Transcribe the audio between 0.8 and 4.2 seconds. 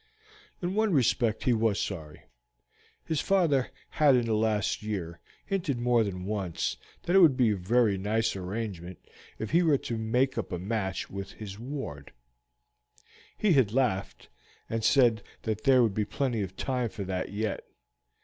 respect he was sorry. His father had